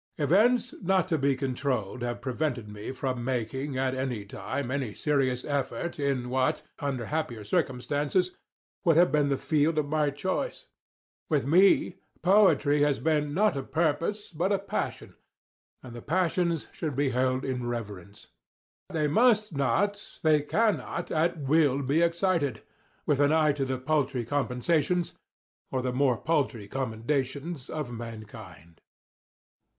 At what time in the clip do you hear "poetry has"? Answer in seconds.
12.23-12.97